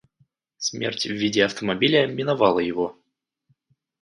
[0.57, 2.97] Смерть в виде автомобиля миновала его.